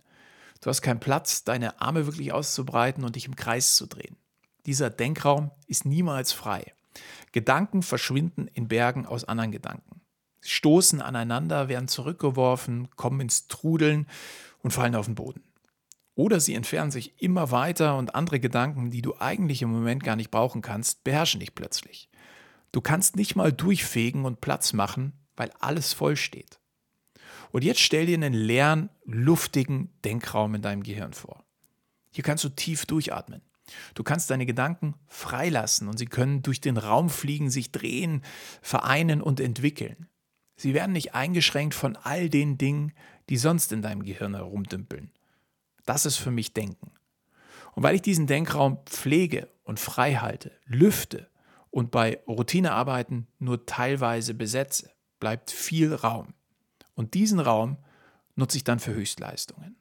Du 0.61 0.69
hast 0.69 0.83
keinen 0.83 1.01
Platz, 1.01 1.43
deine 1.43 1.81
Arme 1.81 2.05
wirklich 2.05 2.33
auszubreiten 2.35 3.03
und 3.03 3.17
dich 3.17 3.25
im 3.25 3.35
Kreis 3.35 3.77
zu 3.77 3.87
drehen. 3.87 4.17
Dieser 4.67 4.91
Denkraum 4.91 5.51
ist 5.67 5.87
niemals 5.87 6.33
frei. 6.33 6.75
Gedanken 7.33 7.83
verschwinden 7.83 8.47
in 8.47 8.69
Bergen 8.69 9.07
aus 9.07 9.25
anderen 9.25 9.53
Gedanken. 9.53 10.03
Sie 10.43 10.51
stoßen 10.51 11.01
aneinander, 11.01 11.71
werden 11.71 11.89
zurückgeworfen, 11.89 12.91
kommen 12.95 13.23
ins 13.23 13.49
Trudeln 13.49 14.07
und 14.63 14.73
fallen 14.73 14.95
auf 14.95 15.07
den 15.07 15.15
Boden. 15.15 15.43
Oder 16.15 16.41
sie 16.41 16.55
entfernen 16.55 16.91
sich 16.91 17.23
immer 17.23 17.51
weiter 17.51 17.97
und 17.97 18.15
andere 18.15 18.39
Gedanken, 18.39 18.91
die 18.91 19.01
du 19.01 19.17
eigentlich 19.19 19.63
im 19.63 19.71
Moment 19.71 20.05
gar 20.05 20.17
nicht 20.17 20.31
brauchen 20.31 20.61
kannst, 20.61 21.05
beherrschen 21.05 21.41
dich 21.41 21.55
plötzlich. 21.55 22.11
Du 22.71 22.83
kannst 22.83 23.17
nicht 23.17 23.35
mal 23.35 23.51
durchfegen 23.51 24.27
und 24.27 24.43
Platz 24.43 24.75
machen, 24.75 25.15
weil 25.37 25.51
alles 25.59 25.95
voll 25.95 26.17
steht. 26.17 26.59
Und 27.51 27.65
jetzt 27.65 27.81
stell 27.81 28.07
dir 28.07 28.15
einen 28.15 28.35
leeren, 28.35 28.91
luftigen 29.05 29.91
Denkraum 30.05 30.55
in 30.55 30.62
deinem 30.62 30.83
Gehirn 30.83 31.12
vor. 31.12 31.45
Hier 32.11 32.25
kannst 32.25 32.45
du 32.45 32.49
tief 32.49 32.87
durchatmen. 32.87 33.43
Du 33.95 34.03
kannst 34.03 34.31
deine 34.31 34.47
Gedanken 34.47 34.95
freilassen 35.07 35.89
und 35.89 35.99
sie 35.99 36.07
können 36.07 36.43
durch 36.43 36.61
den 36.61 36.77
Raum 36.77 37.11
fliegen, 37.11 37.51
sich 37.51 37.73
drehen, 37.73 38.23
vereinen 38.61 39.23
und 39.23 39.41
entwickeln. 39.41 40.09
Sie 40.57 40.75
werden 40.75 40.93
nicht 40.93 41.15
eingeschränkt 41.15 41.75
von 41.75 41.97
all 41.97 42.29
den 42.29 42.59
Dingen, 42.59 42.93
die 43.29 43.37
sonst 43.37 43.73
in 43.73 43.83
deinem 43.83 44.05
Gehirn 44.05 44.35
herumdümpeln. 44.35 45.11
Das 45.87 46.07
ist 46.07 46.17
für 46.17 46.31
mich 46.31 46.53
Denken. 46.55 46.93
Und 47.75 47.83
weil 47.83 47.95
ich 47.95 48.03
diesen 48.03 48.27
Denkraum 48.27 48.79
pflege 48.85 49.49
und 49.65 49.81
frei 49.81 50.17
halte, 50.17 50.53
lüfte 50.67 51.29
und 51.71 51.91
bei 51.91 52.21
Routinearbeiten 52.27 53.27
nur 53.39 53.65
teilweise 53.65 54.35
besetze, 54.35 54.91
bleibt 55.19 55.51
viel 55.51 55.95
Raum. 55.95 56.35
Und 56.95 57.15
diesen 57.15 57.41
Raum 57.41 57.79
nutze 58.35 58.57
ich 58.57 58.65
dann 58.65 58.79
für 58.79 58.95
Höchstleistungen. 58.95 59.77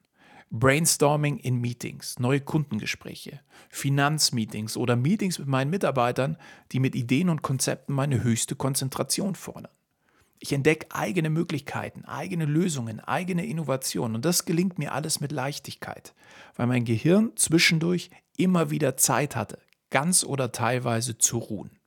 Brainstorming 0.54 1.38
in 1.38 1.62
Meetings, 1.62 2.20
neue 2.20 2.42
Kundengespräche, 2.42 3.40
Finanzmeetings 3.70 4.76
oder 4.76 4.98
Meetings 4.98 5.40
mit 5.40 5.48
meinen 5.48 5.70
Mitarbeitern, 5.70 6.38
die 6.74 6.82
mit 6.82 6.94
Ideen 6.94 7.30
und 7.30 7.42
Konzepten 7.42 7.94
meine 7.94 8.22
höchste 8.22 8.56
Konzentration 8.58 9.36
fordern. 9.36 9.72
Ich 10.40 10.52
entdecke 10.52 10.88
eigene 10.90 11.30
Möglichkeiten, 11.30 12.04
eigene 12.04 12.46
Lösungen, 12.46 13.00
eigene 13.00 13.46
Innovationen. 13.46 14.16
Und 14.16 14.26
das 14.26 14.44
gelingt 14.44 14.80
mir 14.80 14.92
alles 14.92 15.22
mit 15.22 15.32
Leichtigkeit, 15.32 16.16
weil 16.56 16.68
mein 16.68 16.84
Gehirn 16.84 17.32
zwischendurch 17.36 18.10
immer 18.38 18.72
wieder 18.72 18.98
Zeit 18.98 19.36
hatte, 19.36 19.60
ganz 19.92 20.24
oder 20.24 20.52
teilweise 20.52 21.18
zu 21.18 21.38
ruhen. 21.38 21.80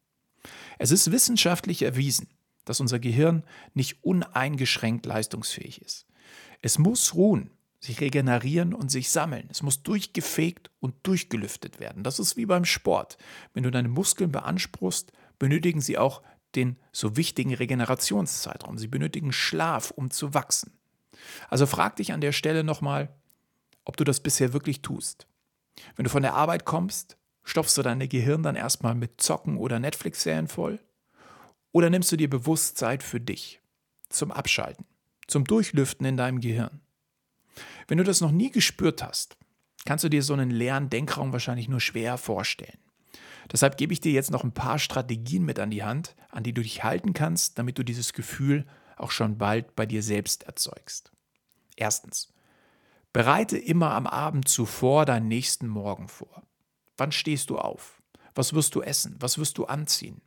Es 0.78 0.90
ist 0.90 1.11
wissenschaftlich 1.11 1.83
erwiesen, 1.83 2.28
dass 2.64 2.80
unser 2.80 2.99
Gehirn 2.99 3.44
nicht 3.75 4.04
uneingeschränkt 4.04 5.06
leistungsfähig 5.06 5.83
ist. 5.83 6.06
Es 6.62 6.78
muss 6.78 7.14
ruhen, 7.14 7.50
sich 7.80 8.00
regenerieren 8.00 8.75
und 8.75 8.90
sich 8.90 9.11
sammeln. 9.11 9.47
Es 9.50 9.62
muss 9.62 9.83
durchgefegt 9.83 10.71
und 10.80 10.94
durchgelüftet 11.02 11.80
werden. 11.80 12.02
Das 12.02 12.18
ist 12.18 12.37
wie 12.37 12.47
beim 12.47 12.64
Sport. 12.64 13.18
Wenn 13.52 13.62
du 13.62 13.71
deine 13.71 13.88
Muskeln 13.88 14.33
beanspruchst, 14.33 15.12
benötigen 15.38 15.80
sie 15.80 15.99
auch 15.99 16.23
den 16.54 16.76
so 16.92 17.16
wichtigen 17.16 17.54
Regenerationszeitraum. 17.54 18.78
Sie 18.78 18.87
benötigen 18.87 19.33
Schlaf, 19.33 19.90
um 19.90 20.11
zu 20.11 20.35
wachsen. 20.35 20.73
Also 21.49 21.66
frag 21.66 21.97
dich 21.97 22.12
an 22.12 22.21
der 22.21 22.33
Stelle 22.33 22.64
nochmal, 22.64 23.14
ob 23.85 23.97
du 23.97 24.04
das 24.04 24.21
bisher 24.21 24.52
wirklich 24.52 24.83
tust. 24.83 25.26
Wenn 25.97 26.04
du 26.04 26.11
von 26.11 26.23
der 26.23 26.35
Arbeit 26.35 26.64
kommst, 26.64 27.16
stopfst 27.42 27.76
du 27.76 27.83
dein 27.83 28.09
Gehirn 28.09 28.42
dann 28.42 28.56
erstmal 28.56 28.94
mit 28.94 29.21
Zocken 29.21 29.59
oder 29.59 29.78
Netflix-Serien 29.78 30.49
voll? 30.49 30.80
Oder 31.75 31.90
nimmst 31.90 32.12
du 32.12 32.16
dir 32.16 32.31
bewusst 32.31 32.78
Zeit 32.78 33.02
für 33.02 33.21
dich, 33.21 33.61
zum 34.09 34.31
Abschalten, 34.31 34.87
zum 35.26 35.43
Durchlüften 35.43 36.07
in 36.07 36.16
deinem 36.16 36.40
Gehirn? 36.40 36.81
Wenn 37.88 37.99
du 37.99 38.04
das 38.04 38.21
noch 38.21 38.31
nie 38.31 38.52
gespürt 38.52 39.02
hast, 39.02 39.37
kannst 39.85 40.04
du 40.04 40.09
dir 40.09 40.23
so 40.23 40.35
einen 40.35 40.52
leeren 40.52 40.88
Denkraum 40.88 41.33
wahrscheinlich 41.33 41.69
nur 41.69 41.81
schwer 41.81 42.16
vorstellen. 42.16 42.78
Deshalb 43.50 43.76
gebe 43.76 43.93
ich 43.93 44.00
dir 44.00 44.12
jetzt 44.12 44.31
noch 44.31 44.45
ein 44.45 44.54
paar 44.54 44.78
Strategien 44.78 45.45
mit 45.45 45.59
an 45.59 45.73
die 45.73 45.83
Hand, 45.83 46.14
an 46.31 46.45
die 46.45 46.52
du 46.52 46.62
dich 46.62 46.85
halten 46.85 47.12
kannst, 47.12 47.59
damit 47.59 47.76
du 47.76 47.83
dieses 47.83 48.12
Gefühl 48.12 48.66
auch 48.97 49.11
schon 49.11 49.37
bald 49.37 49.75
bei 49.75 49.85
dir 49.85 50.04
selbst 50.04 50.45
erzeugst. 50.45 51.11
Erstens. 51.75 52.33
Bereite 53.12 53.59
immer 53.59 53.90
am 53.95 54.07
Abend 54.07 54.47
zuvor 54.47 55.07
deinen 55.07 55.26
nächsten 55.26 55.66
Morgen 55.66 56.07
vor. 56.07 56.45
Wann 56.97 57.11
stehst 57.11 57.50
du 57.50 57.59
auf? 57.59 58.00
Was 58.37 58.52
wirst 58.52 58.76
du 58.76 58.81
essen? 58.81 59.16
Was 59.19 59.38
wirst 59.38 59.59
du 59.59 59.64
anziehen? 59.64 60.21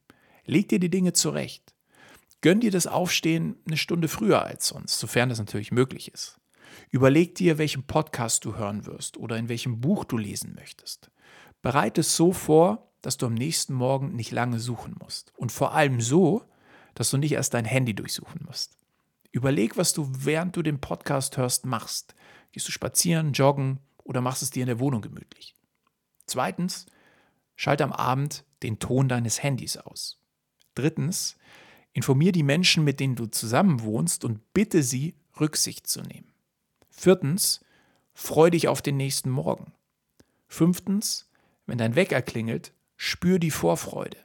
Leg 0.47 0.69
dir 0.69 0.79
die 0.79 0.89
Dinge 0.89 1.11
zurecht. 1.11 1.75
Gönn 2.39 2.61
dir 2.61 2.71
das 2.71 2.87
Aufstehen 2.87 3.57
eine 3.67 3.75
Stunde 3.75 4.07
früher 4.07 4.43
als 4.43 4.67
sonst, 4.67 4.97
sofern 4.97 5.27
das 5.27 5.39
natürlich 5.39 5.73
möglich 5.73 6.13
ist. 6.13 6.39
Überleg 6.89 7.35
dir, 7.35 7.57
welchen 7.57 7.83
Podcast 7.83 8.45
du 8.45 8.55
hören 8.55 8.85
wirst 8.85 9.17
oder 9.17 9.37
in 9.37 9.49
welchem 9.49 9.81
Buch 9.81 10.05
du 10.05 10.17
lesen 10.17 10.55
möchtest. 10.55 11.11
Bereite 11.61 11.99
es 11.99 12.15
so 12.15 12.31
vor, 12.31 12.89
dass 13.01 13.17
du 13.17 13.25
am 13.25 13.33
nächsten 13.33 13.73
Morgen 13.73 14.15
nicht 14.15 14.31
lange 14.31 14.59
suchen 14.59 14.95
musst. 15.01 15.33
Und 15.35 15.51
vor 15.51 15.73
allem 15.73 15.99
so, 15.99 16.45
dass 16.95 17.09
du 17.09 17.17
nicht 17.17 17.33
erst 17.33 17.53
dein 17.53 17.65
Handy 17.65 17.93
durchsuchen 17.93 18.41
musst. 18.45 18.77
Überleg, 19.33 19.75
was 19.75 19.91
du 19.91 20.09
während 20.13 20.55
du 20.55 20.61
den 20.61 20.79
Podcast 20.79 21.35
hörst 21.35 21.65
machst. 21.65 22.15
Gehst 22.53 22.67
du 22.67 22.71
spazieren, 22.71 23.33
joggen 23.33 23.79
oder 24.05 24.21
machst 24.21 24.43
es 24.43 24.51
dir 24.51 24.61
in 24.61 24.67
der 24.67 24.79
Wohnung 24.79 25.01
gemütlich? 25.01 25.55
Zweitens, 26.25 26.85
schalte 27.57 27.83
am 27.83 27.91
Abend 27.91 28.45
den 28.63 28.79
Ton 28.79 29.09
deines 29.09 29.43
Handys 29.43 29.75
aus. 29.75 30.21
Drittens, 30.77 31.37
informier 31.93 32.31
die 32.31 32.43
Menschen, 32.43 32.83
mit 32.83 32.99
denen 32.99 33.15
du 33.15 33.25
zusammen 33.25 33.81
wohnst 33.81 34.23
und 34.23 34.53
bitte 34.53 34.83
sie, 34.83 35.15
Rücksicht 35.39 35.87
zu 35.87 36.01
nehmen. 36.01 36.31
Viertens, 36.91 37.61
freu 38.13 38.51
dich 38.51 38.67
auf 38.67 38.83
den 38.83 38.97
nächsten 38.97 39.31
Morgen. 39.31 39.73
Fünftens, 40.47 41.29
Wenn 41.65 41.79
dein 41.79 41.95
Wecker 41.95 42.21
klingelt, 42.21 42.71
spür 42.95 43.39
die 43.39 43.51
Vorfreude. 43.51 44.17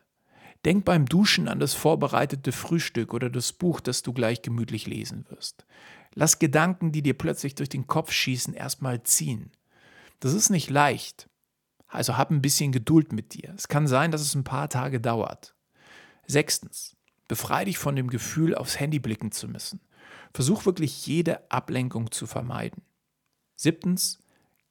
Denk 0.64 0.84
beim 0.84 1.06
Duschen 1.06 1.48
an 1.48 1.58
das 1.58 1.74
vorbereitete 1.74 2.52
Frühstück 2.52 3.14
oder 3.14 3.30
das 3.30 3.52
Buch, 3.52 3.80
das 3.80 4.02
du 4.02 4.12
gleich 4.12 4.42
gemütlich 4.42 4.86
lesen 4.86 5.24
wirst. 5.28 5.66
Lass 6.14 6.38
Gedanken, 6.38 6.92
die 6.92 7.02
dir 7.02 7.18
plötzlich 7.18 7.54
durch 7.54 7.68
den 7.68 7.86
Kopf 7.86 8.12
schießen, 8.12 8.54
erstmal 8.54 9.02
ziehen. 9.02 9.50
Das 10.20 10.34
ist 10.34 10.50
nicht 10.50 10.70
leicht. 10.70 11.28
Also 11.88 12.16
hab 12.16 12.30
ein 12.30 12.42
bisschen 12.42 12.70
Geduld 12.70 13.12
mit 13.12 13.34
dir. 13.34 13.52
Es 13.56 13.66
kann 13.66 13.86
sein, 13.88 14.12
dass 14.12 14.20
es 14.20 14.34
ein 14.34 14.44
paar 14.44 14.68
Tage 14.68 15.00
dauert. 15.00 15.54
Sechstens, 16.26 16.96
befreie 17.28 17.66
dich 17.66 17.78
von 17.78 17.96
dem 17.96 18.08
Gefühl, 18.08 18.54
aufs 18.54 18.78
Handy 18.78 18.98
blicken 18.98 19.32
zu 19.32 19.48
müssen. 19.48 19.80
Versuch 20.34 20.64
wirklich 20.66 21.06
jede 21.06 21.50
Ablenkung 21.50 22.10
zu 22.10 22.26
vermeiden. 22.26 22.82
Siebtens, 23.56 24.18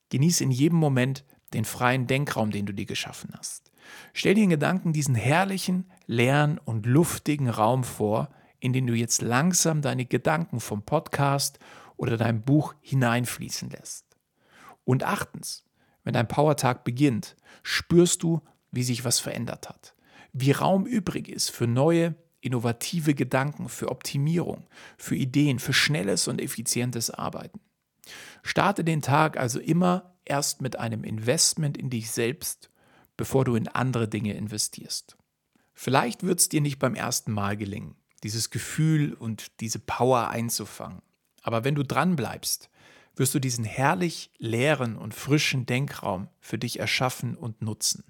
genieß 0.09 0.41
in 0.41 0.51
jedem 0.51 0.77
Moment 0.77 1.23
den 1.53 1.65
freien 1.65 2.07
Denkraum, 2.07 2.51
den 2.51 2.65
du 2.65 2.73
dir 2.73 2.85
geschaffen 2.85 3.31
hast. 3.37 3.71
Stell 4.13 4.35
dir 4.35 4.43
in 4.43 4.49
Gedanken 4.49 4.93
diesen 4.93 5.15
herrlichen, 5.15 5.89
leeren 6.05 6.57
und 6.59 6.85
luftigen 6.85 7.49
Raum 7.49 7.83
vor, 7.83 8.29
in 8.59 8.73
den 8.73 8.87
du 8.87 8.93
jetzt 8.93 9.21
langsam 9.21 9.81
deine 9.81 10.05
Gedanken 10.05 10.59
vom 10.59 10.83
Podcast 10.83 11.59
oder 11.97 12.17
deinem 12.17 12.41
Buch 12.41 12.75
hineinfließen 12.81 13.69
lässt. 13.69 14.05
Und 14.83 15.03
achtens, 15.03 15.63
wenn 16.03 16.13
dein 16.13 16.27
Powertag 16.27 16.83
beginnt, 16.83 17.35
spürst 17.63 18.23
du, 18.23 18.41
wie 18.71 18.83
sich 18.83 19.03
was 19.03 19.19
verändert 19.19 19.69
hat, 19.69 19.93
wie 20.33 20.51
Raum 20.51 20.85
übrig 20.85 21.29
ist 21.29 21.49
für 21.49 21.67
neue, 21.67 22.15
innovative 22.41 23.13
Gedanken, 23.13 23.69
für 23.69 23.89
Optimierung, 23.89 24.67
für 24.97 25.15
Ideen, 25.15 25.59
für 25.59 25.73
schnelles 25.73 26.27
und 26.27 26.41
effizientes 26.41 27.11
Arbeiten. 27.11 27.59
Starte 28.43 28.83
den 28.83 29.01
Tag 29.01 29.37
also 29.37 29.59
immer 29.59 30.15
erst 30.25 30.61
mit 30.61 30.77
einem 30.77 31.03
Investment 31.03 31.77
in 31.77 31.89
dich 31.89 32.11
selbst, 32.11 32.69
bevor 33.17 33.45
du 33.45 33.55
in 33.55 33.67
andere 33.67 34.07
Dinge 34.07 34.33
investierst. 34.33 35.17
Vielleicht 35.73 36.23
wird 36.23 36.39
es 36.39 36.49
dir 36.49 36.61
nicht 36.61 36.79
beim 36.79 36.95
ersten 36.95 37.31
Mal 37.31 37.57
gelingen, 37.57 37.95
dieses 38.23 38.49
Gefühl 38.49 39.13
und 39.13 39.59
diese 39.61 39.79
Power 39.79 40.29
einzufangen. 40.29 41.01
Aber 41.43 41.63
wenn 41.63 41.75
du 41.75 41.83
dran 41.83 42.15
bleibst, 42.15 42.69
wirst 43.15 43.35
du 43.35 43.39
diesen 43.39 43.65
herrlich 43.65 44.31
leeren 44.37 44.95
und 44.95 45.13
frischen 45.13 45.65
Denkraum 45.65 46.29
für 46.39 46.57
dich 46.57 46.79
erschaffen 46.79 47.35
und 47.35 47.61
nutzen. 47.61 48.03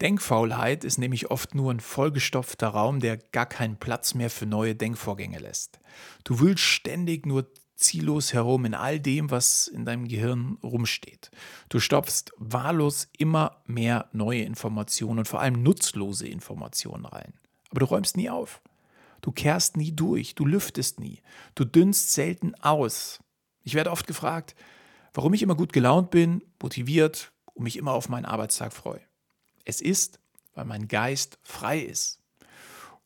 Denkfaulheit 0.00 0.84
ist 0.84 0.98
nämlich 0.98 1.30
oft 1.30 1.54
nur 1.54 1.72
ein 1.72 1.80
vollgestopfter 1.80 2.68
Raum, 2.68 3.00
der 3.00 3.18
gar 3.18 3.46
keinen 3.46 3.76
Platz 3.76 4.14
mehr 4.14 4.30
für 4.30 4.46
neue 4.46 4.74
Denkvorgänge 4.74 5.38
lässt. 5.38 5.78
Du 6.24 6.40
willst 6.40 6.62
ständig 6.62 7.26
nur 7.26 7.46
ziellos 7.76 8.32
herum 8.32 8.64
in 8.64 8.74
all 8.74 9.00
dem, 9.00 9.30
was 9.30 9.66
in 9.66 9.84
deinem 9.84 10.08
Gehirn 10.08 10.58
rumsteht. 10.62 11.30
Du 11.68 11.80
stopfst 11.80 12.32
wahllos 12.38 13.08
immer 13.16 13.62
mehr 13.66 14.08
neue 14.12 14.42
Informationen 14.42 15.20
und 15.20 15.28
vor 15.28 15.40
allem 15.40 15.62
nutzlose 15.62 16.28
Informationen 16.28 17.04
rein. 17.04 17.34
Aber 17.70 17.80
du 17.80 17.86
räumst 17.86 18.16
nie 18.16 18.30
auf. 18.30 18.60
Du 19.20 19.32
kehrst 19.32 19.76
nie 19.76 19.92
durch, 19.92 20.34
du 20.34 20.46
lüftest 20.46 20.98
nie, 20.98 21.20
du 21.54 21.64
dünnst 21.64 22.12
selten 22.14 22.54
aus. 22.54 23.20
Ich 23.64 23.74
werde 23.74 23.90
oft 23.90 24.06
gefragt, 24.06 24.54
warum 25.12 25.34
ich 25.34 25.42
immer 25.42 25.54
gut 25.54 25.74
gelaunt 25.74 26.10
bin, 26.10 26.42
motiviert 26.60 27.30
und 27.52 27.64
mich 27.64 27.76
immer 27.76 27.92
auf 27.92 28.08
meinen 28.08 28.24
Arbeitstag 28.24 28.72
freue. 28.72 29.02
Es 29.70 29.80
ist, 29.80 30.18
weil 30.54 30.64
mein 30.64 30.88
Geist 30.88 31.38
frei 31.44 31.78
ist. 31.78 32.18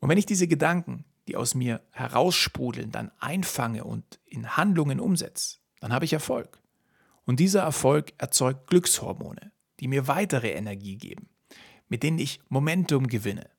Und 0.01 0.09
wenn 0.09 0.17
ich 0.17 0.25
diese 0.25 0.49
Gedanken, 0.49 1.05
die 1.29 1.37
aus 1.37 1.55
mir 1.55 1.83
heraussprudeln, 1.91 2.91
dann 2.91 3.11
einfange 3.19 3.85
und 3.85 4.19
in 4.25 4.57
Handlungen 4.57 4.99
umsetze, 4.99 5.59
dann 5.81 5.93
habe 5.93 6.07
ich 6.07 6.15
Erfolg. 6.15 6.59
Und 7.27 7.39
dieser 7.39 7.61
Erfolg 7.61 8.15
erzeugt 8.17 8.67
Glückshormone, 8.69 9.53
die 9.81 9.89
mir 9.89 10.09
weitere 10.09 10.53
Energie 10.53 10.97
geben, 10.97 11.29
mit 11.89 12.03
denen 12.03 12.19
ich 12.19 12.41
Momentum 12.49 13.09
gewinne. 13.09 13.51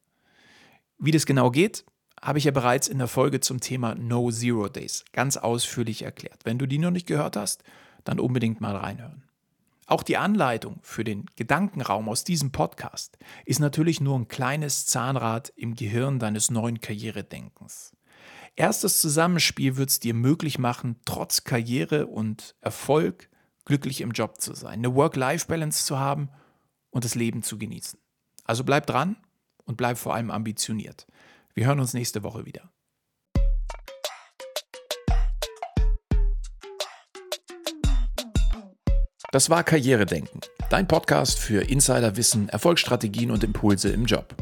Wie 0.98 1.12
das 1.12 1.28
genau 1.28 1.52
geht, 1.52 1.86
habe 2.20 2.40
ich 2.40 2.46
ja 2.46 2.52
bereits 2.52 2.88
in 2.88 2.98
der 2.98 3.08
Folge 3.08 3.40
zum 3.40 3.60
Thema 3.60 3.94
No 3.94 4.32
Zero 4.32 4.68
Days 4.68 5.06
ganz 5.14 5.38
ausführlich 5.38 6.02
erklärt. 6.02 6.44
Wenn 6.44 6.58
du 6.58 6.66
die 6.66 6.80
noch 6.80 6.90
nicht 6.90 7.06
gehört 7.06 7.36
hast, 7.36 7.64
dann 8.04 8.20
unbedingt 8.20 8.62
mal 8.62 8.76
reinhören. 8.76 9.26
Auch 9.88 10.02
die 10.02 10.18
Anleitung 10.18 10.80
für 10.82 11.04
den 11.04 11.28
Gedankenraum 11.36 12.10
aus 12.10 12.24
diesem 12.24 12.52
Podcast 12.52 13.20
ist 13.46 13.60
natürlich 13.60 14.02
nur 14.02 14.18
ein 14.18 14.28
kleines 14.28 14.88
Zahnrad 14.88 15.54
im 15.56 15.76
Gehirn 15.76 16.18
deines 16.18 16.50
neuen 16.50 16.82
Karrieredenkens. 16.82 17.96
Erst 18.56 18.84
das 18.84 19.00
Zusammenspiel 19.00 19.78
wird 19.78 19.90
es 19.90 20.00
dir 20.00 20.14
möglich 20.14 20.58
machen, 20.58 20.96
trotz 21.06 21.44
Karriere 21.44 22.08
und 22.08 22.56
Erfolg 22.62 23.30
glücklich 23.66 24.02
im 24.02 24.12
Job 24.12 24.42
zu 24.42 24.56
sein, 24.56 24.80
eine 24.80 24.96
Work-Life-Balance 24.96 25.86
zu 25.86 26.00
haben 26.00 26.30
und 26.90 27.04
das 27.04 27.16
Leben 27.16 27.44
zu 27.44 27.58
genießen. 27.58 28.00
Also 28.44 28.64
bleib 28.64 28.88
dran 28.88 29.18
und 29.66 29.78
bleib 29.78 29.98
vor 29.98 30.16
allem 30.16 30.32
ambitioniert. 30.32 31.06
Wir 31.54 31.68
hören 31.68 31.80
uns 31.80 31.94
nächste 31.94 32.24
Woche 32.24 32.46
wieder. 32.46 32.72
Das 39.36 39.50
war 39.50 39.66
Karrieredenken, 39.66 40.40
dein 40.70 40.88
Podcast 40.88 41.40
für 41.40 41.60
Insiderwissen, 41.70 42.48
Erfolgsstrategien 42.48 43.32
und 43.32 43.44
Impulse 43.44 43.90
im 43.90 44.06
Job. 44.06 44.34